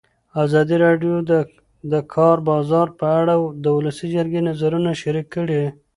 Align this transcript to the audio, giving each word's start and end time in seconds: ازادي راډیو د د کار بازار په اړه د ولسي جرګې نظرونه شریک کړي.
ازادي 0.43 0.75
راډیو 0.85 1.13
د 1.29 1.31
د 1.91 1.93
کار 2.13 2.37
بازار 2.49 2.87
په 2.99 3.07
اړه 3.19 3.33
د 3.63 3.65
ولسي 3.77 4.07
جرګې 4.15 4.41
نظرونه 4.49 4.89
شریک 5.01 5.27
کړي. 5.35 5.63